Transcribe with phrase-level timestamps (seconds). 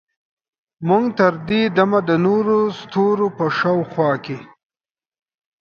[0.87, 4.37] موږ تر دې دمه د نورو ستورو په شاوخوا کې